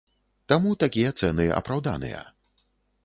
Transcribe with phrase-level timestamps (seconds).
[0.53, 2.27] Таму такія цэны апраўданыя.